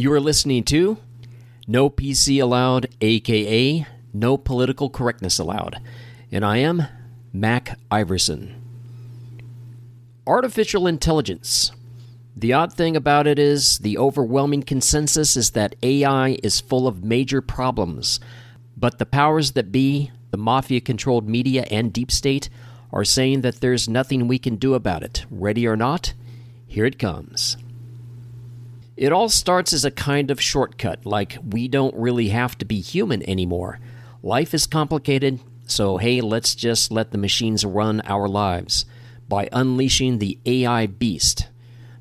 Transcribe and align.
You 0.00 0.14
are 0.14 0.20
listening 0.20 0.64
to 0.64 0.96
No 1.66 1.90
PC 1.90 2.42
Allowed, 2.42 2.88
aka 3.02 3.86
No 4.14 4.38
Political 4.38 4.88
Correctness 4.88 5.38
Allowed, 5.38 5.76
and 6.32 6.42
I 6.42 6.56
am 6.56 6.84
Mac 7.34 7.78
Iverson. 7.90 8.54
Artificial 10.26 10.86
intelligence. 10.86 11.72
The 12.34 12.54
odd 12.54 12.72
thing 12.72 12.96
about 12.96 13.26
it 13.26 13.38
is 13.38 13.76
the 13.76 13.98
overwhelming 13.98 14.62
consensus 14.62 15.36
is 15.36 15.50
that 15.50 15.76
AI 15.82 16.38
is 16.42 16.62
full 16.62 16.88
of 16.88 17.04
major 17.04 17.42
problems, 17.42 18.20
but 18.78 18.98
the 18.98 19.04
powers 19.04 19.52
that 19.52 19.70
be, 19.70 20.12
the 20.30 20.38
mafia 20.38 20.80
controlled 20.80 21.28
media 21.28 21.66
and 21.70 21.92
deep 21.92 22.10
state, 22.10 22.48
are 22.90 23.04
saying 23.04 23.42
that 23.42 23.60
there's 23.60 23.86
nothing 23.86 24.26
we 24.26 24.38
can 24.38 24.56
do 24.56 24.72
about 24.72 25.02
it. 25.02 25.26
Ready 25.30 25.66
or 25.66 25.76
not? 25.76 26.14
Here 26.66 26.86
it 26.86 26.98
comes. 26.98 27.58
It 29.00 29.12
all 29.12 29.30
starts 29.30 29.72
as 29.72 29.86
a 29.86 29.90
kind 29.90 30.30
of 30.30 30.42
shortcut, 30.42 31.06
like 31.06 31.38
we 31.42 31.68
don't 31.68 31.94
really 31.96 32.28
have 32.28 32.58
to 32.58 32.66
be 32.66 32.82
human 32.82 33.26
anymore. 33.26 33.80
Life 34.22 34.52
is 34.52 34.66
complicated, 34.66 35.40
so 35.66 35.96
hey, 35.96 36.20
let's 36.20 36.54
just 36.54 36.92
let 36.92 37.10
the 37.10 37.16
machines 37.16 37.64
run 37.64 38.02
our 38.04 38.28
lives 38.28 38.84
by 39.26 39.48
unleashing 39.52 40.18
the 40.18 40.38
AI 40.44 40.84
beast. 40.84 41.48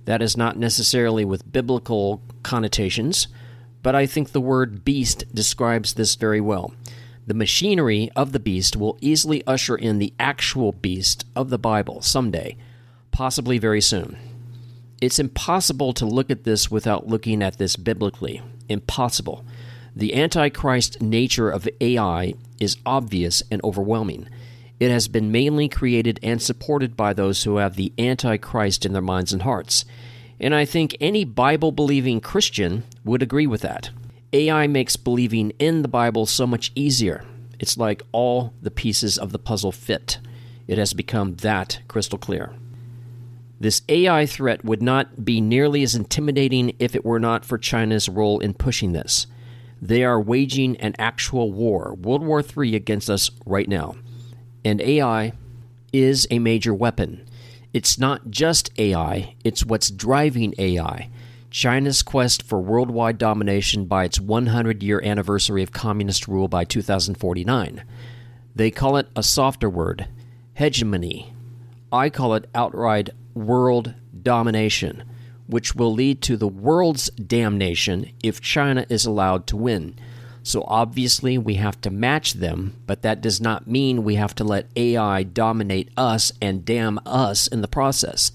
That 0.03 0.21
is 0.21 0.35
not 0.35 0.57
necessarily 0.57 1.23
with 1.23 1.49
biblical 1.49 2.21
connotations, 2.43 3.29
but 3.81 3.95
I 3.95 4.05
think 4.05 4.33
the 4.33 4.41
word 4.41 4.83
beast 4.83 5.23
describes 5.33 5.93
this 5.93 6.15
very 6.15 6.41
well. 6.41 6.73
The 7.25 7.33
machinery 7.33 8.11
of 8.13 8.33
the 8.33 8.41
beast 8.41 8.75
will 8.75 8.97
easily 8.99 9.41
usher 9.47 9.77
in 9.77 9.99
the 9.99 10.13
actual 10.19 10.73
beast 10.73 11.25
of 11.33 11.49
the 11.49 11.57
Bible 11.57 12.01
someday, 12.01 12.57
possibly 13.11 13.57
very 13.57 13.79
soon. 13.79 14.17
It's 15.01 15.19
impossible 15.19 15.93
to 15.93 16.05
look 16.05 16.29
at 16.29 16.43
this 16.43 16.69
without 16.69 17.07
looking 17.07 17.41
at 17.41 17.57
this 17.57 17.77
biblically. 17.77 18.41
Impossible. 18.67 19.45
The 19.95 20.13
Antichrist 20.13 21.01
nature 21.01 21.49
of 21.49 21.69
AI 21.79 22.33
is 22.59 22.77
obvious 22.85 23.41
and 23.49 23.61
overwhelming. 23.63 24.27
It 24.79 24.91
has 24.91 25.07
been 25.07 25.31
mainly 25.31 25.69
created 25.69 26.19
and 26.21 26.41
supported 26.41 26.97
by 26.97 27.13
those 27.13 27.43
who 27.43 27.57
have 27.57 27.75
the 27.75 27.93
Antichrist 27.97 28.85
in 28.85 28.91
their 28.91 29.01
minds 29.01 29.31
and 29.31 29.43
hearts. 29.43 29.85
And 30.39 30.53
I 30.53 30.65
think 30.65 30.95
any 30.99 31.23
Bible 31.23 31.71
believing 31.71 32.19
Christian 32.19 32.83
would 33.05 33.21
agree 33.21 33.47
with 33.47 33.61
that. 33.61 33.91
AI 34.33 34.67
makes 34.67 34.95
believing 34.97 35.51
in 35.59 35.81
the 35.81 35.87
Bible 35.87 36.25
so 36.25 36.45
much 36.45 36.71
easier. 36.75 37.25
It's 37.57 37.77
like 37.77 38.03
all 38.11 38.53
the 38.61 38.71
pieces 38.71 39.17
of 39.17 39.31
the 39.31 39.39
puzzle 39.39 39.71
fit. 39.71 40.19
It 40.67 40.77
has 40.77 40.93
become 40.93 41.35
that 41.37 41.79
crystal 41.87 42.19
clear. 42.19 42.53
This 43.59 43.81
AI 43.89 44.25
threat 44.25 44.63
would 44.63 44.81
not 44.81 45.25
be 45.25 45.41
nearly 45.41 45.83
as 45.83 45.95
intimidating 45.95 46.75
if 46.79 46.95
it 46.95 47.03
were 47.03 47.19
not 47.19 47.43
for 47.43 47.57
China's 47.57 48.07
role 48.07 48.39
in 48.39 48.53
pushing 48.53 48.93
this. 48.93 49.27
They 49.81 50.03
are 50.03 50.19
waging 50.19 50.77
an 50.77 50.95
actual 50.97 51.51
war, 51.51 51.95
World 51.95 52.23
War 52.23 52.41
III, 52.41 52.75
against 52.75 53.09
us 53.09 53.31
right 53.45 53.67
now. 53.67 53.95
And 54.63 54.81
AI 54.81 55.33
is 55.91 56.27
a 56.31 56.39
major 56.39 56.73
weapon. 56.73 57.25
It's 57.73 57.99
not 57.99 58.31
just 58.31 58.71
AI, 58.79 59.35
it's 59.43 59.65
what's 59.65 59.91
driving 59.91 60.53
AI. 60.57 61.09
China's 61.51 62.03
quest 62.03 62.43
for 62.43 62.61
worldwide 62.61 63.17
domination 63.17 63.85
by 63.85 64.05
its 64.05 64.19
100 64.19 64.83
year 64.83 65.01
anniversary 65.03 65.63
of 65.63 65.71
communist 65.71 66.27
rule 66.27 66.47
by 66.47 66.63
2049. 66.63 67.83
They 68.55 68.71
call 68.71 68.97
it 68.97 69.07
a 69.15 69.23
softer 69.23 69.69
word, 69.69 70.07
hegemony. 70.53 71.33
I 71.91 72.09
call 72.09 72.35
it 72.35 72.49
outright 72.53 73.09
world 73.45 73.93
domination, 74.21 75.03
which 75.47 75.75
will 75.75 75.93
lead 75.93 76.21
to 76.21 76.37
the 76.37 76.47
world's 76.47 77.09
damnation 77.11 78.11
if 78.23 78.41
China 78.41 78.85
is 78.89 79.05
allowed 79.05 79.47
to 79.47 79.57
win. 79.57 79.95
So 80.43 80.63
obviously, 80.67 81.37
we 81.37 81.55
have 81.55 81.81
to 81.81 81.89
match 81.89 82.33
them, 82.33 82.75
but 82.85 83.01
that 83.01 83.21
does 83.21 83.41
not 83.41 83.67
mean 83.67 84.03
we 84.03 84.15
have 84.15 84.35
to 84.35 84.43
let 84.43 84.69
AI 84.75 85.23
dominate 85.23 85.89
us 85.97 86.31
and 86.41 86.65
damn 86.65 86.99
us 87.05 87.47
in 87.47 87.61
the 87.61 87.67
process. 87.67 88.31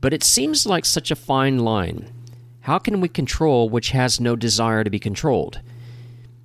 But 0.00 0.14
it 0.14 0.22
seems 0.22 0.66
like 0.66 0.84
such 0.84 1.10
a 1.10 1.16
fine 1.16 1.58
line. 1.58 2.12
How 2.60 2.78
can 2.78 3.00
we 3.00 3.08
control 3.08 3.68
which 3.68 3.90
has 3.90 4.20
no 4.20 4.36
desire 4.36 4.84
to 4.84 4.90
be 4.90 4.98
controlled? 4.98 5.60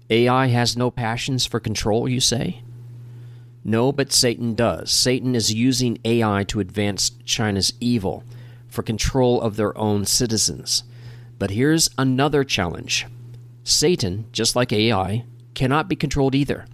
AI 0.09 0.47
has 0.47 0.75
no 0.75 0.89
passions 0.89 1.45
for 1.45 1.59
control, 1.59 2.09
you 2.09 2.19
say? 2.19 2.62
No, 3.63 3.91
but 3.91 4.11
Satan 4.11 4.55
does. 4.55 4.91
Satan 4.91 5.35
is 5.35 5.53
using 5.53 5.97
AI 6.03 6.43
to 6.45 6.59
advance 6.59 7.11
China's 7.25 7.73
evil, 7.79 8.23
for 8.67 8.83
control 8.83 9.39
of 9.39 9.55
their 9.55 9.77
own 9.77 10.05
citizens. 10.05 10.83
But 11.39 11.51
here's 11.51 11.89
another 11.97 12.43
challenge 12.43 13.05
Satan, 13.63 14.25
just 14.31 14.55
like 14.55 14.73
AI, 14.73 15.25
cannot 15.53 15.87
be 15.87 15.95
controlled 15.95 16.35
either. 16.35 16.65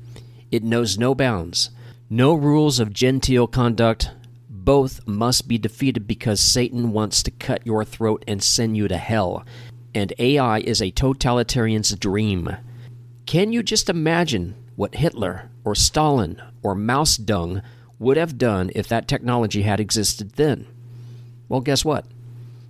It 0.51 0.63
knows 0.63 0.97
no 0.97 1.13
bounds, 1.13 1.69
no 2.09 2.33
rules 2.33 2.79
of 2.79 2.93
genteel 2.93 3.45
conduct, 3.45 4.09
both 4.49 5.05
must 5.07 5.47
be 5.47 5.57
defeated 5.57 6.07
because 6.07 6.39
Satan 6.39 6.91
wants 6.91 7.21
to 7.23 7.31
cut 7.31 7.65
your 7.65 7.85
throat 7.85 8.23
and 8.27 8.41
send 8.41 8.77
you 8.77 8.87
to 8.87 8.97
hell. 8.97 9.45
And 9.93 10.13
AI 10.17 10.59
is 10.59 10.81
a 10.81 10.91
totalitarian's 10.91 11.95
dream. 11.95 12.55
Can 13.25 13.53
you 13.53 13.61
just 13.61 13.89
imagine 13.89 14.55
what 14.79 14.95
Hitler 14.95 15.49
or 15.65 15.75
Stalin 15.75 16.41
or 16.63 16.73
Mao 16.73 17.03
Zedong 17.03 17.61
would 17.99 18.15
have 18.15 18.37
done 18.37 18.71
if 18.73 18.87
that 18.87 19.09
technology 19.09 19.63
had 19.63 19.77
existed 19.77 20.31
then? 20.37 20.65
Well, 21.49 21.59
guess 21.59 21.83
what? 21.83 22.05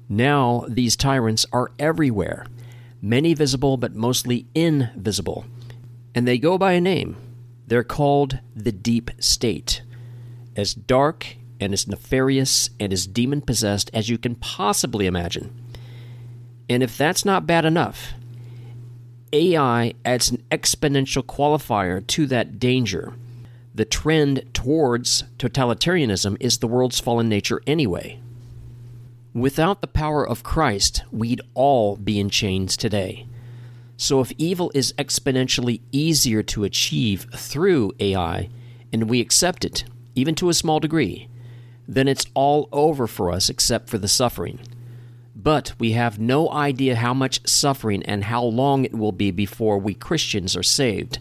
Now 0.09 0.65
these 0.67 0.95
tyrants 0.95 1.45
are 1.53 1.71
everywhere, 1.77 2.47
many 2.99 3.35
visible 3.35 3.77
but 3.77 3.93
mostly 3.93 4.47
invisible. 4.55 5.45
And 6.15 6.27
they 6.27 6.39
go 6.39 6.57
by 6.57 6.71
a 6.71 6.81
name. 6.81 7.15
They're 7.67 7.83
called 7.83 8.39
the 8.55 8.71
Deep 8.71 9.11
State. 9.19 9.83
As 10.55 10.73
dark 10.73 11.35
and 11.59 11.73
as 11.73 11.87
nefarious 11.87 12.71
and 12.79 12.91
as 12.91 13.05
demon 13.05 13.41
possessed 13.41 13.91
as 13.93 14.09
you 14.09 14.17
can 14.17 14.33
possibly 14.33 15.05
imagine. 15.05 15.53
And 16.67 16.81
if 16.81 16.97
that's 16.97 17.23
not 17.23 17.45
bad 17.45 17.65
enough, 17.65 18.13
AI 19.31 19.93
adds 20.03 20.31
an 20.31 20.43
exponential 20.51 21.23
qualifier 21.23 22.05
to 22.07 22.25
that 22.27 22.59
danger. 22.59 23.13
The 23.73 23.85
trend 23.85 24.43
towards 24.53 25.23
totalitarianism 25.37 26.37
is 26.39 26.57
the 26.57 26.67
world's 26.67 26.99
fallen 26.99 27.29
nature 27.29 27.61
anyway. 27.65 28.19
Without 29.33 29.81
the 29.81 29.87
power 29.87 30.27
of 30.27 30.43
Christ, 30.43 31.03
we'd 31.11 31.41
all 31.53 31.95
be 31.95 32.19
in 32.19 32.29
chains 32.29 32.75
today. 32.75 33.27
So 33.95 34.21
if 34.21 34.31
evil 34.37 34.71
is 34.73 34.93
exponentially 34.93 35.81
easier 35.91 36.41
to 36.43 36.63
achieve 36.63 37.27
through 37.35 37.93
AI, 37.99 38.49
and 38.91 39.09
we 39.09 39.21
accept 39.21 39.63
it, 39.65 39.83
even 40.15 40.35
to 40.35 40.49
a 40.49 40.53
small 40.53 40.79
degree, 40.79 41.27
then 41.87 42.07
it's 42.07 42.25
all 42.33 42.69
over 42.71 43.07
for 43.07 43.31
us 43.31 43.49
except 43.49 43.89
for 43.89 43.97
the 43.97 44.07
suffering. 44.07 44.59
But 45.41 45.73
we 45.79 45.93
have 45.93 46.19
no 46.19 46.51
idea 46.51 46.97
how 46.97 47.13
much 47.13 47.47
suffering 47.47 48.03
and 48.03 48.25
how 48.25 48.43
long 48.43 48.83
it 48.83 48.93
will 48.93 49.13
be 49.13 49.31
before 49.31 49.77
we 49.77 49.93
Christians 49.93 50.53
are 50.57 50.63
saved. 50.63 51.19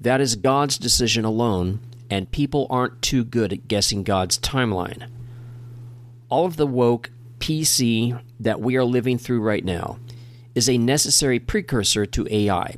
That 0.00 0.20
is 0.20 0.34
God's 0.34 0.76
decision 0.76 1.24
alone, 1.24 1.78
and 2.10 2.32
people 2.32 2.66
aren't 2.68 3.00
too 3.00 3.22
good 3.22 3.52
at 3.52 3.68
guessing 3.68 4.02
God's 4.02 4.40
timeline. 4.40 5.08
All 6.28 6.46
of 6.46 6.56
the 6.56 6.66
woke 6.66 7.10
PC 7.38 8.20
that 8.40 8.60
we 8.60 8.76
are 8.76 8.84
living 8.84 9.18
through 9.18 9.40
right 9.40 9.64
now 9.64 10.00
is 10.56 10.68
a 10.68 10.76
necessary 10.76 11.38
precursor 11.38 12.06
to 12.06 12.26
AI. 12.34 12.74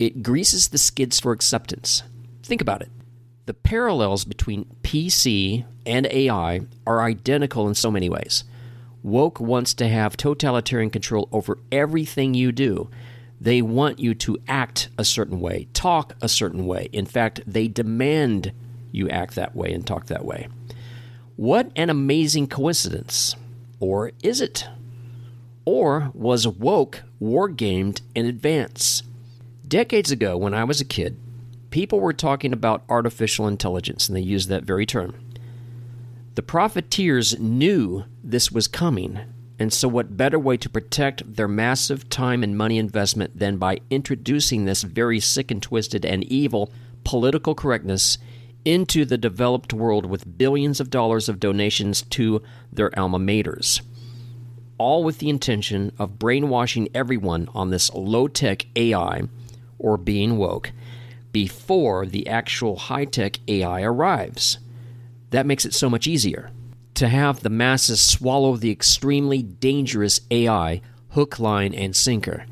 It 0.00 0.24
greases 0.24 0.68
the 0.68 0.78
skids 0.78 1.20
for 1.20 1.30
acceptance. 1.30 2.02
Think 2.42 2.60
about 2.60 2.82
it. 2.82 2.90
The 3.46 3.54
parallels 3.54 4.24
between 4.24 4.66
PC 4.82 5.64
and 5.86 6.06
AI 6.06 6.62
are 6.84 7.02
identical 7.02 7.68
in 7.68 7.76
so 7.76 7.92
many 7.92 8.08
ways. 8.08 8.42
Woke 9.04 9.38
wants 9.38 9.74
to 9.74 9.86
have 9.86 10.16
totalitarian 10.16 10.88
control 10.88 11.28
over 11.30 11.58
everything 11.70 12.32
you 12.32 12.50
do. 12.52 12.88
They 13.38 13.60
want 13.60 13.98
you 13.98 14.14
to 14.14 14.38
act 14.48 14.88
a 14.96 15.04
certain 15.04 15.40
way, 15.40 15.68
talk 15.74 16.16
a 16.22 16.28
certain 16.28 16.64
way. 16.64 16.88
In 16.90 17.04
fact, 17.04 17.42
they 17.46 17.68
demand 17.68 18.52
you 18.92 19.10
act 19.10 19.34
that 19.34 19.54
way 19.54 19.72
and 19.74 19.86
talk 19.86 20.06
that 20.06 20.24
way. 20.24 20.48
What 21.36 21.70
an 21.76 21.90
amazing 21.90 22.46
coincidence. 22.46 23.36
Or 23.78 24.12
is 24.22 24.40
it? 24.40 24.66
Or 25.66 26.10
was 26.14 26.48
woke 26.48 27.02
wargamed 27.20 28.00
in 28.14 28.24
advance? 28.24 29.02
Decades 29.68 30.10
ago, 30.10 30.38
when 30.38 30.54
I 30.54 30.64
was 30.64 30.80
a 30.80 30.84
kid, 30.84 31.18
people 31.68 32.00
were 32.00 32.14
talking 32.14 32.54
about 32.54 32.84
artificial 32.88 33.46
intelligence, 33.46 34.08
and 34.08 34.16
they 34.16 34.22
used 34.22 34.48
that 34.48 34.62
very 34.62 34.86
term. 34.86 35.23
The 36.34 36.42
profiteers 36.42 37.38
knew 37.38 38.04
this 38.22 38.50
was 38.50 38.66
coming, 38.66 39.20
and 39.58 39.72
so 39.72 39.86
what 39.88 40.16
better 40.16 40.38
way 40.38 40.56
to 40.56 40.68
protect 40.68 41.36
their 41.36 41.48
massive 41.48 42.08
time 42.08 42.42
and 42.42 42.56
money 42.56 42.78
investment 42.78 43.38
than 43.38 43.56
by 43.56 43.78
introducing 43.90 44.64
this 44.64 44.82
very 44.82 45.20
sick 45.20 45.50
and 45.50 45.62
twisted 45.62 46.04
and 46.04 46.24
evil 46.24 46.72
political 47.04 47.54
correctness 47.54 48.18
into 48.64 49.04
the 49.04 49.18
developed 49.18 49.72
world 49.72 50.06
with 50.06 50.38
billions 50.38 50.80
of 50.80 50.90
dollars 50.90 51.28
of 51.28 51.38
donations 51.38 52.02
to 52.02 52.42
their 52.72 52.98
alma 52.98 53.18
maters? 53.18 53.80
all 54.78 55.04
with 55.04 55.18
the 55.18 55.28
intention 55.28 55.92
of 55.98 56.18
brainwashing 56.18 56.88
everyone 56.94 57.48
on 57.54 57.70
this 57.70 57.92
low 57.94 58.28
tech 58.28 58.66
AI 58.76 59.22
or 59.78 59.96
being 59.96 60.36
woke 60.36 60.72
before 61.32 62.06
the 62.06 62.26
actual 62.28 62.76
high 62.76 63.04
tech 63.04 63.38
AI 63.48 63.82
arrives. 63.82 64.58
That 65.34 65.46
makes 65.46 65.64
it 65.64 65.74
so 65.74 65.90
much 65.90 66.06
easier 66.06 66.52
to 66.94 67.08
have 67.08 67.40
the 67.40 67.50
masses 67.50 68.00
swallow 68.00 68.54
the 68.54 68.70
extremely 68.70 69.42
dangerous 69.42 70.20
AI 70.30 70.80
hook, 71.08 71.40
line, 71.40 71.74
and 71.74 71.96
sinker. 71.96 72.46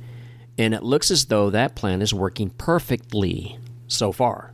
And 0.59 0.75
it 0.75 0.83
looks 0.83 1.09
as 1.13 1.27
though 1.27 1.49
that 1.49 1.77
plan 1.77 2.03
is 2.03 2.13
working 2.13 2.51
perfectly 2.51 3.57
so 3.87 4.11
far. 4.11 4.53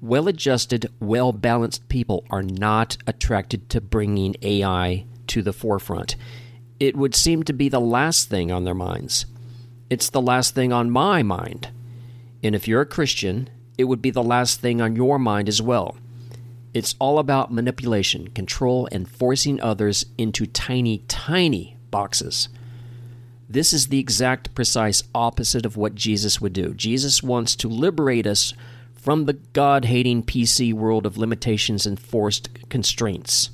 Well 0.00 0.28
adjusted, 0.28 0.92
well 1.00 1.32
balanced 1.32 1.88
people 1.88 2.24
are 2.30 2.44
not 2.44 2.98
attracted 3.04 3.68
to 3.70 3.80
bringing 3.80 4.36
AI 4.40 5.06
to 5.26 5.42
the 5.42 5.52
forefront. 5.52 6.14
It 6.78 6.94
would 6.94 7.16
seem 7.16 7.42
to 7.42 7.52
be 7.52 7.68
the 7.68 7.80
last 7.80 8.30
thing 8.30 8.52
on 8.52 8.62
their 8.62 8.74
minds. 8.74 9.26
It's 9.90 10.08
the 10.08 10.22
last 10.22 10.54
thing 10.54 10.72
on 10.72 10.92
my 10.92 11.24
mind. 11.24 11.70
And 12.44 12.54
if 12.54 12.68
you're 12.68 12.82
a 12.82 12.86
Christian, 12.86 13.50
it 13.76 13.86
would 13.86 14.00
be 14.00 14.12
the 14.12 14.22
last 14.22 14.60
thing 14.60 14.80
on 14.80 14.94
your 14.94 15.18
mind 15.18 15.48
as 15.48 15.60
well. 15.60 15.96
It's 16.74 16.96
all 16.98 17.20
about 17.20 17.52
manipulation, 17.52 18.28
control, 18.30 18.88
and 18.90 19.08
forcing 19.08 19.60
others 19.60 20.06
into 20.18 20.44
tiny, 20.44 20.98
tiny 21.06 21.76
boxes. 21.92 22.48
This 23.48 23.72
is 23.72 23.86
the 23.86 24.00
exact 24.00 24.54
precise 24.56 25.04
opposite 25.14 25.64
of 25.64 25.76
what 25.76 25.94
Jesus 25.94 26.40
would 26.40 26.52
do. 26.52 26.74
Jesus 26.74 27.22
wants 27.22 27.54
to 27.56 27.68
liberate 27.68 28.26
us 28.26 28.52
from 28.92 29.26
the 29.26 29.34
God 29.34 29.84
hating 29.84 30.24
PC 30.24 30.72
world 30.72 31.06
of 31.06 31.16
limitations 31.16 31.86
and 31.86 32.00
forced 32.00 32.48
constraints. 32.68 33.50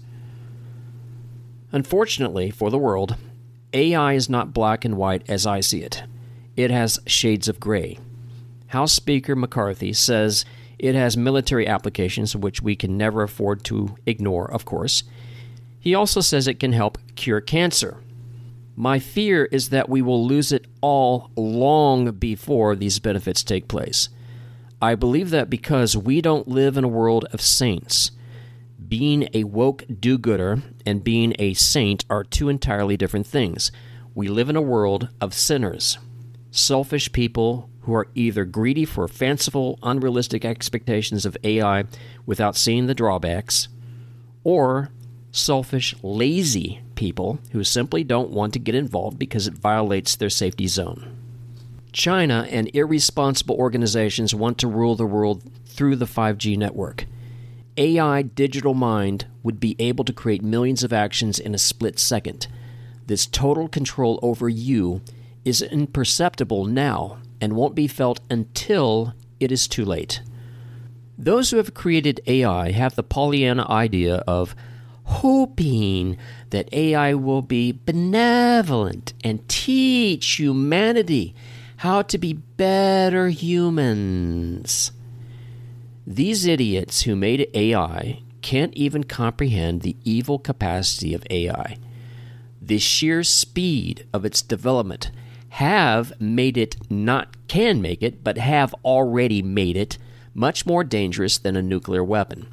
Unfortunately 1.73 2.50
for 2.50 2.70
the 2.70 2.78
world, 2.78 3.16
AI 3.75 4.14
is 4.14 4.31
not 4.31 4.55
black 4.55 4.84
and 4.84 4.96
white 4.96 5.28
as 5.28 5.46
I 5.46 5.61
see 5.61 5.82
it. 5.82 6.05
It 6.56 6.70
has 6.70 7.00
shades 7.06 7.49
of 7.49 7.61
gray. 7.61 7.99
House 8.69 8.93
Speaker 8.93 9.37
McCarthy 9.37 9.93
says 9.93 10.44
it 10.82 10.94
has 10.94 11.16
military 11.16 11.66
applications 11.66 12.34
which 12.34 12.62
we 12.62 12.74
can 12.74 12.96
never 12.96 13.22
afford 13.22 13.64
to 13.64 13.96
ignore, 14.06 14.50
of 14.50 14.64
course. 14.64 15.04
He 15.78 15.94
also 15.94 16.20
says 16.20 16.46
it 16.46 16.60
can 16.60 16.72
help 16.72 16.98
cure 17.14 17.40
cancer. 17.40 17.98
My 18.76 18.98
fear 18.98 19.44
is 19.46 19.68
that 19.70 19.88
we 19.88 20.02
will 20.02 20.26
lose 20.26 20.52
it 20.52 20.66
all 20.80 21.30
long 21.36 22.12
before 22.12 22.74
these 22.76 22.98
benefits 22.98 23.42
take 23.42 23.68
place. 23.68 24.08
I 24.80 24.94
believe 24.94 25.30
that 25.30 25.50
because 25.50 25.96
we 25.96 26.22
don't 26.22 26.48
live 26.48 26.76
in 26.78 26.84
a 26.84 26.88
world 26.88 27.26
of 27.32 27.40
saints. 27.40 28.12
Being 28.88 29.28
a 29.34 29.44
woke 29.44 29.84
do 30.00 30.16
gooder 30.16 30.62
and 30.86 31.04
being 31.04 31.34
a 31.38 31.54
saint 31.54 32.04
are 32.08 32.24
two 32.24 32.48
entirely 32.48 32.96
different 32.96 33.26
things. 33.26 33.70
We 34.14 34.28
live 34.28 34.48
in 34.48 34.56
a 34.56 34.62
world 34.62 35.08
of 35.20 35.34
sinners, 35.34 35.98
selfish 36.50 37.12
people 37.12 37.69
who 37.82 37.94
are 37.94 38.08
either 38.14 38.44
greedy 38.44 38.85
for 38.85 39.06
fanciful, 39.08 39.79
unrealistic 39.82 40.44
expectations 40.44 41.25
of 41.25 41.37
AI 41.44 41.85
without 42.26 42.56
seeing 42.56 42.87
the 42.87 42.94
drawbacks, 42.94 43.69
or 44.44 44.91
selfish, 45.32 45.94
lazy 46.02 46.82
people 46.94 47.38
who 47.52 47.64
simply 47.64 48.05
don't 48.05 48.31
want 48.31 48.52
to 48.52 48.58
get 48.58 48.75
involved 48.75 49.19
because 49.19 49.47
it 49.47 49.55
violates 49.55 50.17
their 50.17 50.31
safety 50.31 50.67
zone. 50.67 51.17
China 51.93 52.47
and 52.50 52.70
irresponsible 52.75 53.56
organizations 53.56 54.35
want 54.35 54.58
to 54.58 54.69
rule 54.69 54.94
the 54.94 55.06
world 55.06 55.43
through 55.64 55.97
the 55.97 56.05
5G 56.05 56.56
network. 56.56 57.06
AI 57.76 58.23
Digital 58.23 58.75
Mind 58.75 59.26
would 59.43 59.58
be 59.58 59.75
able 59.79 60.05
to 60.05 60.12
create 60.12 60.43
millions 60.43 60.85
of 60.85 60.93
actions 60.93 61.38
in 61.38 61.55
a 61.55 61.58
split 61.58 61.99
second. 61.99 62.47
This 63.06 63.26
total 63.26 63.69
control 63.69 64.20
over 64.23 64.49
you 64.49 65.00
is 65.44 65.62
imperceptible 65.62 66.64
now 66.64 67.19
and 67.40 67.54
won't 67.54 67.75
be 67.75 67.87
felt 67.87 68.20
until 68.31 69.14
it 69.38 69.50
is 69.50 69.66
too 69.66 69.84
late. 69.84 70.20
Those 71.16 71.50
who 71.50 71.56
have 71.58 71.75
created 71.75 72.20
AI 72.26 72.70
have 72.70 72.94
the 72.94 73.02
Pollyanna 73.02 73.66
idea 73.69 74.16
of 74.26 74.54
hoping 75.04 76.16
that 76.50 76.72
AI 76.72 77.14
will 77.14 77.42
be 77.42 77.72
benevolent 77.72 79.12
and 79.25 79.46
teach 79.48 80.38
humanity 80.38 81.34
how 81.78 82.02
to 82.02 82.19
be 82.19 82.32
better 82.32 83.28
humans. 83.28 84.92
These 86.06 86.46
idiots 86.46 87.02
who 87.02 87.16
made 87.16 87.50
AI 87.54 88.22
can't 88.42 88.75
even 88.75 89.04
comprehend 89.04 89.82
the 89.82 89.96
evil 90.04 90.38
capacity 90.38 91.14
of 91.14 91.26
AI. 91.31 91.76
The 92.62 92.78
sheer 92.78 93.22
speed 93.22 94.06
of 94.12 94.25
its 94.25 94.42
development 94.42 95.10
have 95.50 96.19
made 96.20 96.56
it 96.56 96.76
not 96.91 97.37
can 97.49 97.82
make 97.82 98.02
it, 98.02 98.25
but 98.25 98.38
have 98.38 98.75
already 98.85 99.43
made 99.43 99.76
it 99.76 99.99
much 100.32 100.64
more 100.64 100.85
dangerous 100.85 101.38
than 101.38 101.56
a 101.56 101.62
nuclear 101.62 102.05
weapon. 102.05 102.47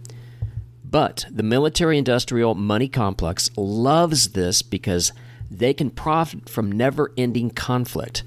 But 0.84 1.26
the 1.30 1.44
military 1.44 1.98
industrial 1.98 2.56
money 2.56 2.88
complex 2.88 3.50
loves 3.56 4.30
this 4.30 4.62
because 4.62 5.12
they 5.50 5.74
can 5.74 5.90
profit 5.90 6.50
from 6.50 6.72
never 6.72 7.12
ending 7.18 7.50
conflict. 7.50 8.24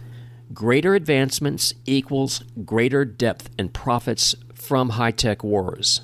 Greater 0.52 0.94
advancements 0.94 1.74
equals 1.86 2.42
greater 2.64 3.04
depth 3.04 3.50
and 3.58 3.72
profits 3.72 4.34
from 4.54 4.90
high 4.90 5.10
tech 5.10 5.42
wars. 5.42 6.02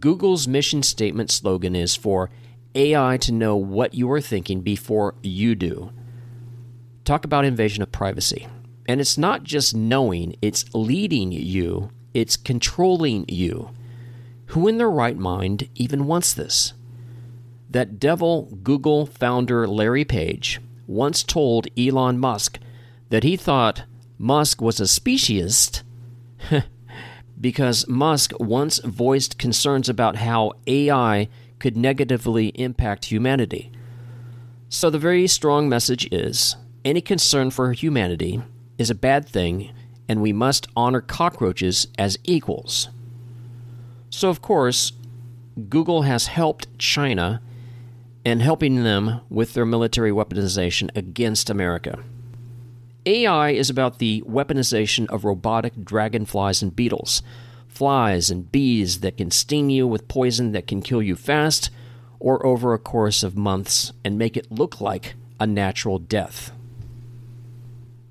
Google's 0.00 0.46
mission 0.46 0.82
statement 0.82 1.30
slogan 1.30 1.74
is 1.74 1.96
for 1.96 2.30
AI 2.74 3.16
to 3.18 3.32
know 3.32 3.56
what 3.56 3.94
you 3.94 4.10
are 4.12 4.20
thinking 4.20 4.60
before 4.60 5.14
you 5.22 5.54
do. 5.54 5.92
Talk 7.08 7.24
about 7.24 7.46
invasion 7.46 7.82
of 7.82 7.90
privacy. 7.90 8.46
And 8.86 9.00
it's 9.00 9.16
not 9.16 9.42
just 9.42 9.74
knowing, 9.74 10.36
it's 10.42 10.66
leading 10.74 11.32
you, 11.32 11.88
it's 12.12 12.36
controlling 12.36 13.24
you. 13.28 13.70
Who 14.48 14.68
in 14.68 14.76
their 14.76 14.90
right 14.90 15.16
mind 15.16 15.70
even 15.74 16.04
wants 16.04 16.34
this? 16.34 16.74
That 17.70 17.98
devil 17.98 18.58
Google 18.62 19.06
founder 19.06 19.66
Larry 19.66 20.04
Page 20.04 20.60
once 20.86 21.22
told 21.22 21.66
Elon 21.78 22.18
Musk 22.18 22.58
that 23.08 23.24
he 23.24 23.38
thought 23.38 23.84
Musk 24.18 24.60
was 24.60 24.78
a 24.78 24.82
speciesist 24.82 25.84
because 27.40 27.88
Musk 27.88 28.32
once 28.38 28.80
voiced 28.80 29.38
concerns 29.38 29.88
about 29.88 30.16
how 30.16 30.52
AI 30.66 31.30
could 31.58 31.74
negatively 31.74 32.48
impact 32.48 33.06
humanity. 33.06 33.72
So, 34.68 34.90
the 34.90 34.98
very 34.98 35.26
strong 35.26 35.70
message 35.70 36.06
is 36.12 36.54
any 36.88 37.02
concern 37.02 37.50
for 37.50 37.72
humanity 37.74 38.40
is 38.78 38.88
a 38.88 38.94
bad 38.94 39.28
thing, 39.28 39.70
and 40.08 40.22
we 40.22 40.32
must 40.32 40.68
honor 40.74 41.02
cockroaches 41.02 41.86
as 41.98 42.18
equals. 42.24 42.88
So, 44.08 44.30
of 44.30 44.40
course, 44.40 44.92
Google 45.68 46.02
has 46.02 46.28
helped 46.28 46.78
China 46.78 47.42
and 48.24 48.40
helping 48.40 48.84
them 48.84 49.20
with 49.28 49.52
their 49.52 49.66
military 49.66 50.10
weaponization 50.10 50.88
against 50.96 51.50
America. 51.50 52.02
AI 53.04 53.50
is 53.50 53.68
about 53.68 53.98
the 53.98 54.22
weaponization 54.26 55.06
of 55.08 55.26
robotic 55.26 55.84
dragonflies 55.84 56.62
and 56.62 56.74
beetles, 56.74 57.22
flies 57.68 58.30
and 58.30 58.50
bees 58.50 59.00
that 59.00 59.18
can 59.18 59.30
sting 59.30 59.68
you 59.68 59.86
with 59.86 60.08
poison 60.08 60.52
that 60.52 60.66
can 60.66 60.80
kill 60.80 61.02
you 61.02 61.16
fast 61.16 61.68
or 62.18 62.44
over 62.46 62.72
a 62.72 62.78
course 62.78 63.22
of 63.22 63.36
months 63.36 63.92
and 64.02 64.16
make 64.16 64.38
it 64.38 64.50
look 64.50 64.80
like 64.80 65.16
a 65.38 65.46
natural 65.46 65.98
death. 65.98 66.50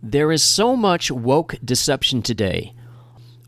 There 0.01 0.31
is 0.31 0.43
so 0.43 0.75
much 0.75 1.09
woke 1.09 1.55
deception 1.63 2.21
today. 2.21 2.73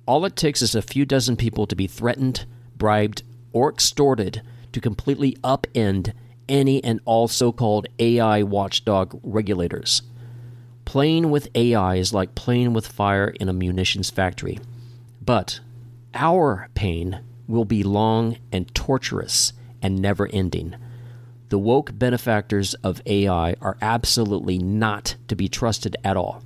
All 0.07 0.25
it 0.25 0.35
takes 0.35 0.63
is 0.63 0.73
a 0.73 0.81
few 0.81 1.05
dozen 1.05 1.35
people 1.35 1.67
to 1.67 1.75
be 1.75 1.85
threatened, 1.85 2.45
bribed, 2.75 3.21
or 3.53 3.69
extorted 3.69 4.41
to 4.71 4.81
completely 4.81 5.37
upend 5.43 6.13
any 6.47 6.83
and 6.83 6.99
all 7.05 7.27
so 7.27 7.51
called 7.51 7.87
AI 7.99 8.41
watchdog 8.41 9.19
regulators. 9.21 10.01
Playing 10.85 11.29
with 11.29 11.49
AI 11.53 11.97
is 11.97 12.13
like 12.13 12.33
playing 12.33 12.73
with 12.73 12.87
fire 12.87 13.27
in 13.27 13.47
a 13.47 13.53
munitions 13.53 14.09
factory. 14.09 14.59
But 15.21 15.59
our 16.15 16.69
pain 16.73 17.19
will 17.47 17.65
be 17.65 17.83
long 17.83 18.37
and 18.51 18.73
torturous 18.73 19.53
and 19.83 20.01
never 20.01 20.27
ending. 20.27 20.75
The 21.49 21.59
woke 21.59 21.97
benefactors 21.97 22.73
of 22.75 23.01
AI 23.05 23.55
are 23.61 23.77
absolutely 23.81 24.57
not 24.57 25.15
to 25.27 25.35
be 25.35 25.49
trusted 25.49 25.97
at 26.03 26.17
all. 26.17 26.43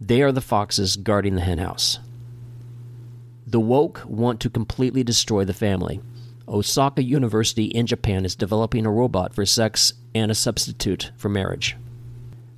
They 0.00 0.22
are 0.22 0.32
the 0.32 0.40
foxes 0.40 0.96
guarding 0.96 1.34
the 1.34 1.42
henhouse. 1.42 1.98
The 3.46 3.60
woke 3.60 4.02
want 4.06 4.40
to 4.40 4.50
completely 4.50 5.04
destroy 5.04 5.44
the 5.44 5.54
family. 5.54 6.00
Osaka 6.48 7.02
University 7.02 7.66
in 7.66 7.86
Japan 7.86 8.24
is 8.24 8.34
developing 8.34 8.86
a 8.86 8.90
robot 8.90 9.34
for 9.34 9.46
sex 9.46 9.92
and 10.14 10.30
a 10.30 10.34
substitute 10.34 11.12
for 11.16 11.28
marriage 11.28 11.76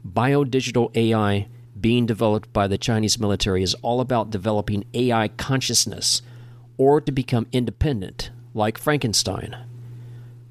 biodigital 0.06 0.94
AI 0.96 1.48
being 1.80 2.06
developed 2.06 2.52
by 2.52 2.66
the 2.66 2.78
Chinese 2.78 3.18
military 3.18 3.62
is 3.62 3.74
all 3.74 4.00
about 4.00 4.30
developing 4.30 4.84
AI 4.94 5.28
consciousness 5.28 6.22
or 6.76 7.00
to 7.00 7.12
become 7.12 7.46
independent, 7.52 8.30
like 8.54 8.78
Frankenstein. 8.78 9.56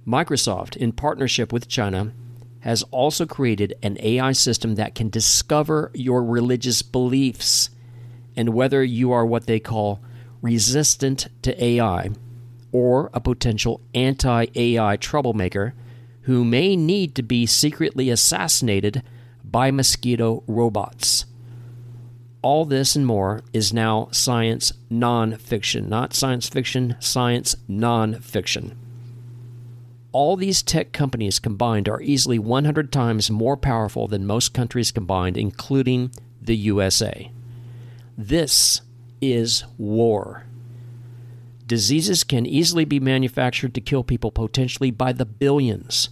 Microsoft, 0.08 0.78
in 0.78 0.94
partnership 0.94 1.52
with 1.52 1.68
China, 1.68 2.14
has 2.62 2.82
also 2.92 3.26
created 3.26 3.74
an 3.84 3.98
AI 4.00 4.32
system 4.32 4.76
that 4.76 4.96
can 4.96 5.10
discover 5.10 5.92
your 5.94 6.24
religious 6.24 6.82
beliefs 6.82 7.70
and 8.36 8.50
whether 8.50 8.84
you 8.84 9.12
are 9.12 9.26
what 9.26 9.48
they 9.48 9.60
call 9.60 10.02
resistant 10.42 11.28
to 11.42 11.64
AI 11.64 12.10
or 12.72 13.10
a 13.14 13.20
potential 13.20 13.82
anti 13.94 14.46
AI 14.56 14.96
troublemaker 14.96 15.74
who 16.22 16.46
may 16.46 16.76
need 16.76 17.16
to 17.16 17.24
be 17.24 17.46
secretly 17.46 18.10
assassinated 18.10 19.04
by 19.44 19.72
mosquito 19.72 20.44
robots. 20.48 21.26
All 22.42 22.66
this 22.66 22.96
and 22.96 23.06
more 23.06 23.42
is 23.52 23.74
now 23.74 24.08
science 24.12 24.72
nonfiction, 24.90 25.88
not 25.88 26.14
science 26.14 26.48
fiction, 26.48 26.96
science 27.00 27.56
nonfiction. 27.70 28.76
All 30.12 30.36
these 30.36 30.62
tech 30.62 30.94
companies 30.94 31.40
combined 31.40 31.90
are 31.90 32.02
easily 32.02 32.40
100 32.40 32.92
times 32.92 33.30
more 33.30 33.58
powerful 33.58 34.08
than 34.08 34.26
most 34.26 34.54
countries 34.54 34.92
combined, 34.92 35.38
including 35.38 36.12
the 36.42 36.56
USA. 36.56 37.32
This 38.18 38.82
is 39.22 39.64
war. 39.78 40.46
Diseases 41.68 42.24
can 42.24 42.46
easily 42.46 42.86
be 42.86 43.00
manufactured 43.00 43.74
to 43.74 43.82
kill 43.82 44.04
people 44.04 44.32
potentially 44.32 44.90
by 44.90 45.12
the 45.12 45.26
billions. 45.26 46.10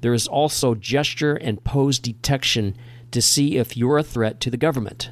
There 0.00 0.12
is 0.12 0.26
also 0.26 0.74
gesture 0.74 1.36
and 1.36 1.62
pose 1.62 2.00
detection 2.00 2.76
to 3.12 3.22
see 3.22 3.56
if 3.56 3.76
you're 3.76 3.98
a 3.98 4.02
threat 4.02 4.40
to 4.40 4.50
the 4.50 4.56
government, 4.56 5.10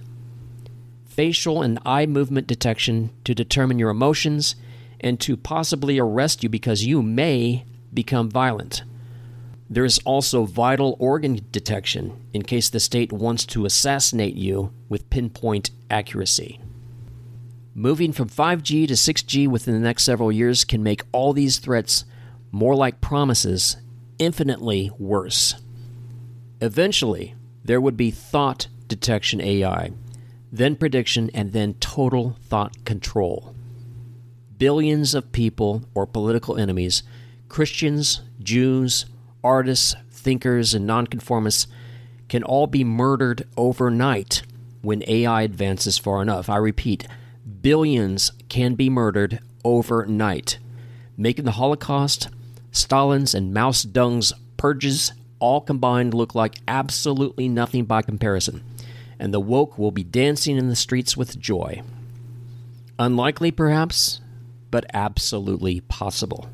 facial 1.07 1.63
and 1.63 1.79
eye 1.87 2.07
movement 2.07 2.49
detection 2.49 3.11
to 3.25 3.35
determine 3.35 3.79
your 3.79 3.91
emotions, 3.91 4.57
and 4.99 5.21
to 5.21 5.37
possibly 5.37 5.99
arrest 5.99 6.43
you 6.43 6.49
because 6.49 6.85
you 6.85 7.03
may 7.03 7.65
become 7.93 8.31
violent. 8.31 8.83
There 9.69 9.85
is 9.85 10.01
also 10.05 10.45
vital 10.45 10.97
organ 10.99 11.47
detection 11.53 12.27
in 12.33 12.43
case 12.43 12.69
the 12.69 12.81
state 12.81 13.13
wants 13.13 13.47
to 13.47 13.65
assassinate 13.65 14.35
you 14.35 14.73
with 14.89 15.11
pinpoint 15.11 15.71
accuracy. 15.89 16.61
Moving 17.75 18.13
from 18.13 18.29
5G 18.29 18.89
to 18.89 18.95
6G 18.95 19.47
within 19.47 19.75
the 19.75 19.81
next 19.81 20.03
several 20.03 20.33
years 20.33 20.65
can 20.65 20.83
make 20.83 21.05
all 21.13 21.33
these 21.33 21.59
threats 21.59 22.05
more 22.51 22.75
like 22.75 23.01
promises, 23.01 23.77
infinitely 24.19 24.91
worse. 24.99 25.55
Eventually, 26.61 27.37
there 27.65 27.81
would 27.81 27.97
be 27.97 28.11
thought 28.11 28.67
detection 28.89 29.41
AI, 29.41 29.93
then 30.51 30.75
prediction, 30.75 31.31
and 31.33 31.53
then 31.53 31.75
total 31.75 32.37
thought 32.43 32.85
control. 32.85 33.55
Billions 34.59 35.15
of 35.15 35.31
people 35.31 35.85
or 35.95 36.07
political 36.07 36.57
enemies, 36.59 37.05
Christians, 37.51 38.23
Jews, 38.41 39.07
artists, 39.43 39.97
thinkers, 40.13 40.73
and 40.73 40.87
nonconformists, 40.87 41.67
can 42.29 42.45
all 42.45 42.69
be 42.69 42.85
murdered 42.85 43.47
overnight 43.57 44.43
when 44.83 45.03
AI 45.09 45.43
advances 45.43 45.99
far 45.99 46.23
enough. 46.23 46.49
I 46.49 46.57
repeat, 46.59 47.09
billions 47.61 48.31
can 48.49 48.77
be 48.77 48.89
murdered 48.89 49.41
overnight, 49.65 50.59
making 51.17 51.45
the 51.45 51.51
Holocaust, 51.53 52.29
Stalin's, 52.71 53.35
and 53.35 53.53
Mao 53.53 53.73
Zedong's 53.73 54.33
purges 54.57 55.13
all 55.41 55.61
combined 55.61 56.15
look 56.15 56.37
like 56.37 56.61
absolutely 56.69 57.49
nothing 57.49 57.85
by 57.85 58.01
comparison, 58.01 58.63
and 59.19 59.35
the 59.35 59.41
woke 59.41 59.77
will 59.77 59.91
be 59.91 60.05
dancing 60.05 60.57
in 60.57 60.69
the 60.69 60.77
streets 60.77 61.17
with 61.17 61.41
joy. 61.41 61.83
Unlikely, 62.97 63.51
perhaps, 63.51 64.21
but 64.71 64.87
absolutely 64.95 65.81
possible. 65.81 66.49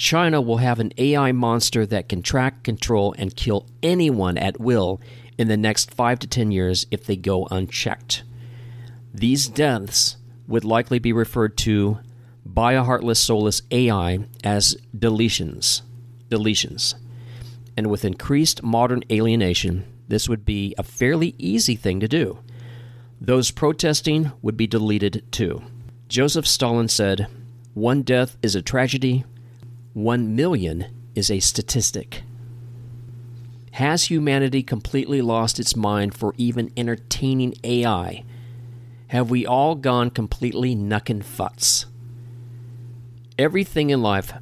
China 0.00 0.40
will 0.40 0.56
have 0.56 0.80
an 0.80 0.94
AI 0.96 1.30
monster 1.30 1.84
that 1.84 2.08
can 2.08 2.22
track, 2.22 2.62
control, 2.62 3.14
and 3.18 3.36
kill 3.36 3.66
anyone 3.82 4.38
at 4.38 4.58
will 4.58 4.98
in 5.36 5.48
the 5.48 5.58
next 5.58 5.92
5 5.92 6.20
to 6.20 6.26
10 6.26 6.50
years 6.50 6.86
if 6.90 7.04
they 7.04 7.16
go 7.16 7.46
unchecked. 7.50 8.22
These 9.12 9.48
deaths 9.48 10.16
would 10.48 10.64
likely 10.64 10.98
be 10.98 11.12
referred 11.12 11.58
to 11.58 11.98
by 12.46 12.72
a 12.72 12.82
heartless, 12.82 13.20
soulless 13.20 13.60
AI 13.70 14.20
as 14.42 14.74
deletions. 14.96 15.82
Deletions. 16.30 16.94
And 17.76 17.88
with 17.88 18.06
increased 18.06 18.62
modern 18.62 19.04
alienation, 19.12 19.84
this 20.08 20.30
would 20.30 20.46
be 20.46 20.74
a 20.78 20.82
fairly 20.82 21.34
easy 21.36 21.76
thing 21.76 22.00
to 22.00 22.08
do. 22.08 22.38
Those 23.20 23.50
protesting 23.50 24.32
would 24.40 24.56
be 24.56 24.66
deleted 24.66 25.30
too. 25.30 25.60
Joseph 26.08 26.46
Stalin 26.46 26.88
said, 26.88 27.26
One 27.74 28.00
death 28.00 28.38
is 28.42 28.54
a 28.54 28.62
tragedy, 28.62 29.26
one 29.92 30.34
million 30.36 30.86
is 31.14 31.30
a 31.30 31.40
statistic. 31.40 32.22
Has 33.72 34.04
humanity 34.04 34.62
completely 34.62 35.22
lost 35.22 35.58
its 35.60 35.76
mind 35.76 36.14
for 36.14 36.34
even 36.36 36.72
entertaining 36.76 37.54
AI? 37.64 38.24
have 39.10 39.28
we 39.28 39.44
all 39.44 39.74
gone 39.74 40.08
completely 40.08 40.72
knuckin' 40.76 41.20
futs? 41.20 41.86
Everything 43.36 43.90
in 43.90 44.00
life 44.00 44.32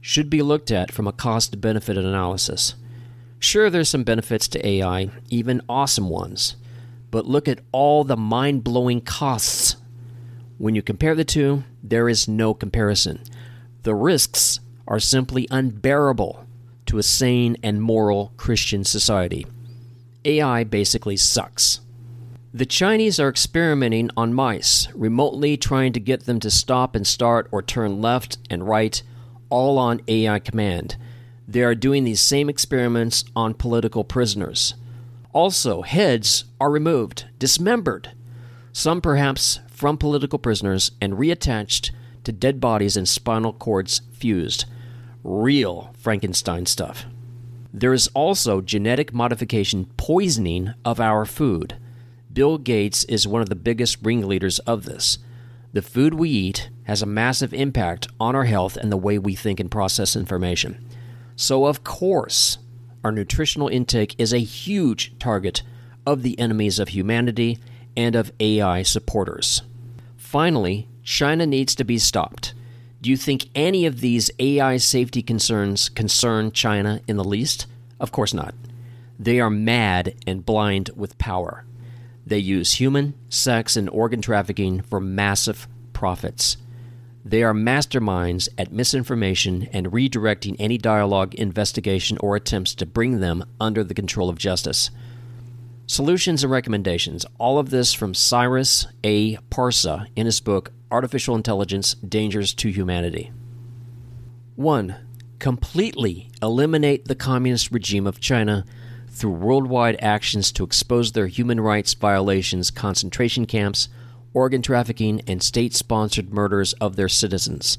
should 0.00 0.28
be 0.28 0.42
looked 0.42 0.72
at 0.72 0.90
from 0.90 1.06
a 1.06 1.12
cost 1.12 1.60
benefit 1.60 1.96
analysis. 1.96 2.74
Sure, 3.38 3.70
there's 3.70 3.88
some 3.88 4.02
benefits 4.02 4.48
to 4.48 4.66
AI, 4.66 5.10
even 5.30 5.62
awesome 5.68 6.08
ones, 6.08 6.56
but 7.12 7.26
look 7.26 7.46
at 7.46 7.60
all 7.70 8.02
the 8.02 8.16
mind 8.16 8.64
blowing 8.64 9.00
costs. 9.00 9.76
When 10.56 10.74
you 10.74 10.82
compare 10.82 11.14
the 11.14 11.24
two, 11.24 11.62
there 11.80 12.08
is 12.08 12.26
no 12.26 12.54
comparison. 12.54 13.22
The 13.84 13.94
risks 13.94 14.58
are 14.88 14.98
simply 14.98 15.46
unbearable 15.50 16.44
to 16.86 16.98
a 16.98 17.02
sane 17.02 17.56
and 17.62 17.80
moral 17.80 18.32
Christian 18.36 18.82
society. 18.82 19.46
AI 20.24 20.64
basically 20.64 21.16
sucks. 21.16 21.80
The 22.52 22.66
Chinese 22.66 23.20
are 23.20 23.28
experimenting 23.28 24.10
on 24.16 24.32
mice, 24.32 24.88
remotely 24.94 25.56
trying 25.58 25.92
to 25.92 26.00
get 26.00 26.24
them 26.24 26.40
to 26.40 26.50
stop 26.50 26.96
and 26.96 27.06
start 27.06 27.46
or 27.52 27.62
turn 27.62 28.00
left 28.00 28.38
and 28.48 28.66
right, 28.66 29.00
all 29.50 29.78
on 29.78 30.00
AI 30.08 30.38
command. 30.38 30.96
They 31.46 31.62
are 31.62 31.74
doing 31.74 32.04
these 32.04 32.22
same 32.22 32.48
experiments 32.48 33.24
on 33.36 33.54
political 33.54 34.02
prisoners. 34.02 34.74
Also, 35.34 35.82
heads 35.82 36.46
are 36.58 36.70
removed, 36.70 37.26
dismembered, 37.38 38.12
some 38.72 39.00
perhaps 39.00 39.60
from 39.68 39.98
political 39.98 40.38
prisoners, 40.38 40.90
and 41.00 41.14
reattached 41.14 41.90
to 42.24 42.32
dead 42.32 42.60
bodies 42.60 42.96
and 42.96 43.08
spinal 43.08 43.52
cords 43.52 44.00
fused. 44.12 44.64
Real 45.28 45.90
Frankenstein 45.98 46.64
stuff. 46.64 47.04
There 47.70 47.92
is 47.92 48.08
also 48.14 48.62
genetic 48.62 49.12
modification 49.12 49.84
poisoning 49.98 50.72
of 50.86 51.00
our 51.00 51.26
food. 51.26 51.76
Bill 52.32 52.56
Gates 52.56 53.04
is 53.04 53.28
one 53.28 53.42
of 53.42 53.50
the 53.50 53.54
biggest 53.54 53.98
ringleaders 54.02 54.58
of 54.60 54.86
this. 54.86 55.18
The 55.74 55.82
food 55.82 56.14
we 56.14 56.30
eat 56.30 56.70
has 56.84 57.02
a 57.02 57.06
massive 57.06 57.52
impact 57.52 58.08
on 58.18 58.34
our 58.34 58.46
health 58.46 58.78
and 58.78 58.90
the 58.90 58.96
way 58.96 59.18
we 59.18 59.34
think 59.34 59.60
and 59.60 59.70
process 59.70 60.16
information. 60.16 60.82
So, 61.36 61.66
of 61.66 61.84
course, 61.84 62.56
our 63.04 63.12
nutritional 63.12 63.68
intake 63.68 64.14
is 64.16 64.32
a 64.32 64.38
huge 64.38 65.18
target 65.18 65.62
of 66.06 66.22
the 66.22 66.38
enemies 66.38 66.78
of 66.78 66.88
humanity 66.88 67.58
and 67.94 68.16
of 68.16 68.32
AI 68.40 68.82
supporters. 68.82 69.60
Finally, 70.16 70.88
China 71.02 71.44
needs 71.44 71.74
to 71.74 71.84
be 71.84 71.98
stopped. 71.98 72.54
Do 73.00 73.10
you 73.10 73.16
think 73.16 73.46
any 73.54 73.86
of 73.86 74.00
these 74.00 74.30
AI 74.40 74.76
safety 74.76 75.22
concerns 75.22 75.88
concern 75.88 76.50
China 76.50 77.00
in 77.06 77.16
the 77.16 77.24
least? 77.24 77.66
Of 78.00 78.10
course 78.10 78.34
not. 78.34 78.54
They 79.20 79.38
are 79.38 79.50
mad 79.50 80.14
and 80.26 80.44
blind 80.44 80.90
with 80.96 81.18
power. 81.18 81.64
They 82.26 82.38
use 82.38 82.74
human, 82.74 83.14
sex, 83.28 83.76
and 83.76 83.88
organ 83.88 84.20
trafficking 84.20 84.82
for 84.82 85.00
massive 85.00 85.68
profits. 85.92 86.56
They 87.24 87.42
are 87.42 87.54
masterminds 87.54 88.48
at 88.58 88.72
misinformation 88.72 89.68
and 89.72 89.92
redirecting 89.92 90.56
any 90.58 90.76
dialogue, 90.76 91.34
investigation, 91.36 92.18
or 92.20 92.34
attempts 92.34 92.74
to 92.76 92.86
bring 92.86 93.20
them 93.20 93.44
under 93.60 93.84
the 93.84 93.94
control 93.94 94.28
of 94.28 94.38
justice. 94.38 94.90
Solutions 95.90 96.44
and 96.44 96.52
recommendations. 96.52 97.24
All 97.38 97.58
of 97.58 97.70
this 97.70 97.94
from 97.94 98.12
Cyrus 98.12 98.86
A. 99.04 99.36
Parsa 99.50 100.06
in 100.14 100.26
his 100.26 100.38
book 100.38 100.70
Artificial 100.90 101.34
Intelligence 101.34 101.94
Dangers 101.94 102.52
to 102.56 102.68
Humanity. 102.68 103.32
1. 104.56 104.94
Completely 105.38 106.30
eliminate 106.42 107.06
the 107.06 107.14
communist 107.14 107.72
regime 107.72 108.06
of 108.06 108.20
China 108.20 108.66
through 109.08 109.30
worldwide 109.30 109.96
actions 110.02 110.52
to 110.52 110.62
expose 110.62 111.12
their 111.12 111.26
human 111.26 111.58
rights 111.58 111.94
violations, 111.94 112.70
concentration 112.70 113.46
camps, 113.46 113.88
organ 114.34 114.60
trafficking, 114.60 115.22
and 115.26 115.42
state 115.42 115.72
sponsored 115.72 116.34
murders 116.34 116.74
of 116.74 116.96
their 116.96 117.08
citizens. 117.08 117.78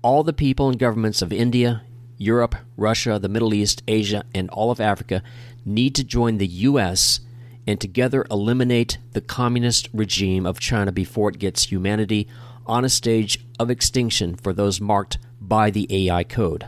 All 0.00 0.22
the 0.22 0.32
people 0.32 0.70
and 0.70 0.78
governments 0.78 1.20
of 1.20 1.30
India, 1.34 1.82
Europe, 2.16 2.56
Russia, 2.76 3.18
the 3.18 3.28
Middle 3.28 3.52
East, 3.52 3.82
Asia, 3.86 4.24
and 4.34 4.48
all 4.48 4.70
of 4.70 4.80
Africa 4.80 5.22
need 5.68 5.94
to 5.96 6.04
join 6.04 6.38
the 6.38 6.46
U.S. 6.46 7.20
and 7.66 7.80
together 7.80 8.26
eliminate 8.30 8.98
the 9.12 9.20
communist 9.20 9.88
regime 9.92 10.46
of 10.46 10.60
China 10.60 10.90
before 10.90 11.30
it 11.30 11.38
gets 11.38 11.64
humanity 11.64 12.26
on 12.66 12.84
a 12.84 12.88
stage 12.88 13.44
of 13.58 13.70
extinction 13.70 14.34
for 14.34 14.52
those 14.52 14.80
marked 14.80 15.18
by 15.40 15.70
the 15.70 15.86
AI 15.90 16.24
code. 16.24 16.66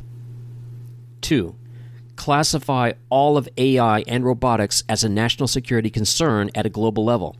2 1.22 1.56
classify 2.20 2.92
all 3.08 3.38
of 3.38 3.48
AI 3.56 4.00
and 4.00 4.26
robotics 4.26 4.84
as 4.90 5.02
a 5.02 5.08
national 5.08 5.48
security 5.48 5.88
concern 5.88 6.50
at 6.54 6.66
a 6.66 6.68
global 6.68 7.02
level, 7.02 7.34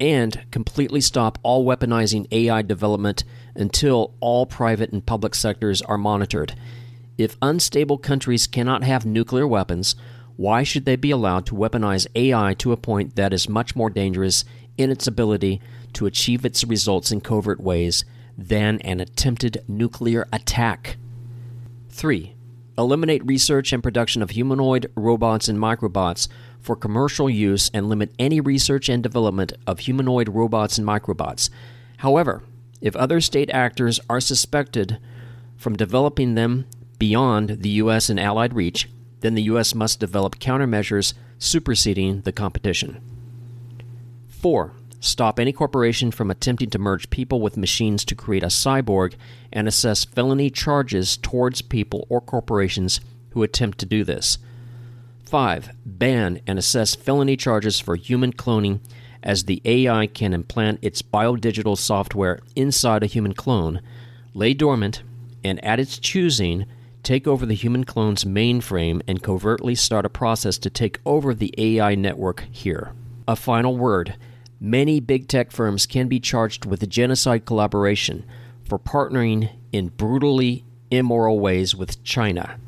and 0.00 0.44
completely 0.50 1.00
stop 1.00 1.38
all 1.44 1.64
weaponizing 1.64 2.26
AI 2.32 2.60
development 2.60 3.22
until 3.54 4.12
all 4.18 4.46
private 4.46 4.90
and 4.90 5.06
public 5.06 5.32
sectors 5.32 5.80
are 5.82 5.96
monitored. 5.96 6.56
If 7.16 7.36
unstable 7.40 7.98
countries 7.98 8.48
cannot 8.48 8.82
have 8.82 9.06
nuclear 9.06 9.46
weapons, 9.46 9.94
why 10.40 10.62
should 10.62 10.86
they 10.86 10.96
be 10.96 11.10
allowed 11.10 11.44
to 11.44 11.54
weaponize 11.54 12.06
AI 12.14 12.54
to 12.54 12.72
a 12.72 12.76
point 12.78 13.14
that 13.14 13.30
is 13.30 13.46
much 13.46 13.76
more 13.76 13.90
dangerous 13.90 14.42
in 14.78 14.90
its 14.90 15.06
ability 15.06 15.60
to 15.92 16.06
achieve 16.06 16.46
its 16.46 16.64
results 16.64 17.12
in 17.12 17.20
covert 17.20 17.60
ways 17.60 18.06
than 18.38 18.80
an 18.80 19.00
attempted 19.00 19.62
nuclear 19.68 20.26
attack? 20.32 20.96
3. 21.90 22.34
Eliminate 22.78 23.22
research 23.26 23.70
and 23.70 23.82
production 23.82 24.22
of 24.22 24.30
humanoid 24.30 24.90
robots 24.96 25.46
and 25.46 25.58
microbots 25.58 26.26
for 26.58 26.74
commercial 26.74 27.28
use 27.28 27.70
and 27.74 27.90
limit 27.90 28.10
any 28.18 28.40
research 28.40 28.88
and 28.88 29.02
development 29.02 29.52
of 29.66 29.80
humanoid 29.80 30.30
robots 30.30 30.78
and 30.78 30.88
microbots. 30.88 31.50
However, 31.98 32.42
if 32.80 32.96
other 32.96 33.20
state 33.20 33.50
actors 33.50 34.00
are 34.08 34.22
suspected 34.22 34.96
from 35.58 35.76
developing 35.76 36.34
them 36.34 36.64
beyond 36.98 37.60
the 37.60 37.68
U.S. 37.84 38.08
and 38.08 38.18
Allied 38.18 38.54
reach, 38.54 38.88
then 39.20 39.34
the 39.34 39.42
U.S. 39.44 39.74
must 39.74 40.00
develop 40.00 40.38
countermeasures 40.38 41.14
superseding 41.38 42.22
the 42.22 42.32
competition. 42.32 43.00
4. 44.28 44.72
Stop 45.00 45.38
any 45.38 45.52
corporation 45.52 46.10
from 46.10 46.30
attempting 46.30 46.68
to 46.70 46.78
merge 46.78 47.08
people 47.08 47.40
with 47.40 47.56
machines 47.56 48.04
to 48.04 48.14
create 48.14 48.42
a 48.42 48.48
cyborg 48.48 49.14
and 49.52 49.66
assess 49.66 50.04
felony 50.04 50.50
charges 50.50 51.16
towards 51.16 51.62
people 51.62 52.06
or 52.10 52.20
corporations 52.20 53.00
who 53.30 53.42
attempt 53.42 53.78
to 53.78 53.86
do 53.86 54.04
this. 54.04 54.38
5. 55.24 55.70
Ban 55.86 56.40
and 56.46 56.58
assess 56.58 56.94
felony 56.94 57.36
charges 57.36 57.80
for 57.80 57.96
human 57.96 58.32
cloning 58.32 58.80
as 59.22 59.44
the 59.44 59.62
AI 59.64 60.06
can 60.06 60.34
implant 60.34 60.78
its 60.82 61.02
biodigital 61.02 61.78
software 61.78 62.40
inside 62.56 63.02
a 63.02 63.06
human 63.06 63.32
clone, 63.32 63.80
lay 64.34 64.54
dormant, 64.54 65.02
and 65.44 65.62
at 65.64 65.80
its 65.80 65.98
choosing, 65.98 66.66
take 67.02 67.26
over 67.26 67.46
the 67.46 67.54
human 67.54 67.84
clone's 67.84 68.24
mainframe 68.24 69.02
and 69.06 69.22
covertly 69.22 69.74
start 69.74 70.04
a 70.04 70.10
process 70.10 70.58
to 70.58 70.70
take 70.70 71.00
over 71.04 71.34
the 71.34 71.54
AI 71.58 71.94
network 71.94 72.44
here. 72.50 72.92
A 73.26 73.36
final 73.36 73.76
word 73.76 74.16
many 74.60 75.00
big 75.00 75.26
tech 75.26 75.50
firms 75.50 75.86
can 75.86 76.06
be 76.06 76.20
charged 76.20 76.66
with 76.66 76.88
genocide 76.88 77.46
collaboration 77.46 78.24
for 78.62 78.78
partnering 78.78 79.50
in 79.72 79.88
brutally 79.88 80.64
immoral 80.90 81.40
ways 81.40 81.74
with 81.74 82.02
China. 82.04 82.58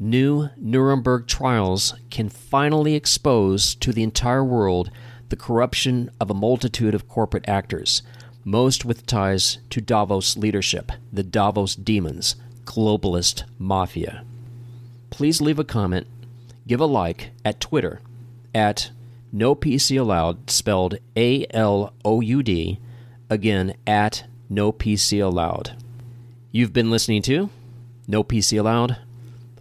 New 0.00 0.48
Nuremberg 0.56 1.28
trials 1.28 1.94
can 2.10 2.28
finally 2.28 2.94
expose 2.94 3.76
to 3.76 3.92
the 3.92 4.02
entire 4.02 4.44
world 4.44 4.90
the 5.28 5.36
corruption 5.36 6.10
of 6.20 6.30
a 6.30 6.34
multitude 6.34 6.94
of 6.94 7.08
corporate 7.08 7.48
actors, 7.48 8.02
most 8.44 8.84
with 8.84 9.06
ties 9.06 9.58
to 9.70 9.80
Davos 9.80 10.36
leadership, 10.36 10.90
the 11.12 11.22
Davos 11.22 11.76
demons, 11.76 12.34
globalist 12.64 13.44
mafia. 13.58 14.24
Please 15.10 15.40
leave 15.40 15.58
a 15.58 15.64
comment, 15.64 16.06
give 16.66 16.80
a 16.80 16.86
like 16.86 17.30
at 17.44 17.60
Twitter 17.60 18.00
at 18.54 18.90
no 19.32 19.54
PC 19.54 19.98
allowed, 19.98 20.50
spelled 20.50 20.98
A 21.16 21.46
L 21.50 21.92
O 22.04 22.20
U 22.20 22.42
D, 22.42 22.78
again 23.30 23.74
at 23.86 24.24
no 24.48 24.72
PC 24.72 25.22
allowed. 25.22 25.76
You've 26.54 26.74
been 26.74 26.90
listening 26.90 27.22
to 27.22 27.48
No 28.06 28.22
PC 28.22 28.58
Allowed. 28.58 28.98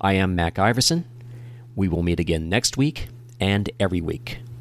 I 0.02 0.14
am 0.14 0.36
Mac 0.36 0.60
Iverson. 0.60 1.06
We 1.74 1.88
will 1.88 2.04
meet 2.04 2.20
again 2.20 2.50
next 2.50 2.76
week 2.76 3.08
and 3.40 3.70
every 3.80 4.02
week. 4.02 4.42